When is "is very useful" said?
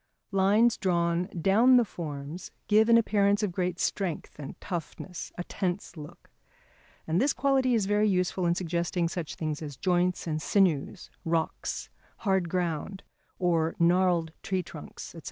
7.75-8.47